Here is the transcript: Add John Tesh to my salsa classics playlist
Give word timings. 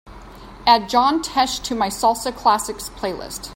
Add 0.65 0.89
John 0.89 1.21
Tesh 1.21 1.61
to 1.61 1.75
my 1.75 1.89
salsa 1.89 2.35
classics 2.35 2.89
playlist 2.89 3.49